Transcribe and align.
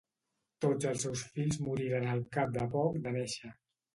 Tots 0.63 0.87
els 0.91 1.03
seus 1.07 1.21
fills 1.35 1.59
moriren 1.67 2.09
al 2.13 2.23
cap 2.37 2.57
de 2.57 2.65
poc 2.79 2.99
de 3.07 3.15
néixer. 3.19 3.53